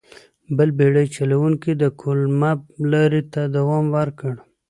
[0.57, 2.59] بل بېړۍ چلوونکي د کولمب
[2.91, 4.33] لارې ته دوام ورکړ.